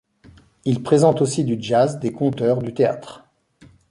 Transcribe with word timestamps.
Il 0.65 0.81
présente 0.81 1.21
aussi 1.21 1.43
du 1.43 1.61
jazz, 1.61 1.99
des 1.99 2.11
conteurs, 2.11 2.63
du 2.63 2.73
théâtre. 2.73 3.23